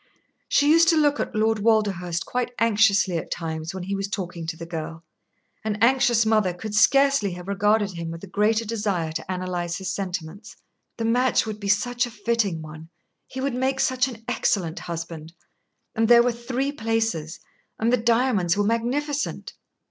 She 0.49 0.71
used 0.71 0.87
to 0.87 0.97
look 0.97 1.19
at 1.19 1.35
Lord 1.35 1.59
Walderhurst 1.59 2.25
quite 2.25 2.55
anxiously 2.57 3.17
at 3.19 3.29
times 3.29 3.71
when 3.71 3.83
he 3.83 3.93
was 3.93 4.07
talking 4.07 4.47
to 4.47 4.57
the 4.57 4.65
girl. 4.65 5.03
An 5.63 5.75
anxious 5.79 6.25
mother 6.25 6.55
could 6.55 6.73
scarcely 6.73 7.33
have 7.33 7.47
regarded 7.47 7.91
him 7.91 8.09
with 8.09 8.23
a 8.23 8.27
greater 8.27 8.65
desire 8.65 9.11
to 9.11 9.25
analyse 9.31 9.77
his 9.77 9.91
sentiments. 9.93 10.57
The 10.97 11.05
match 11.05 11.45
would 11.45 11.59
be 11.59 11.69
such 11.69 12.07
a 12.07 12.09
fitting 12.09 12.63
one. 12.63 12.89
He 13.27 13.41
would 13.41 13.53
make 13.53 13.79
such 13.79 14.07
an 14.07 14.23
excellent 14.27 14.79
husband 14.79 15.33
and 15.93 16.07
there 16.07 16.23
were 16.23 16.31
three 16.31 16.71
places, 16.71 17.39
and 17.77 17.93
the 17.93 17.97
diamonds 17.97 18.57
were 18.57 18.63
magnificent. 18.65 19.53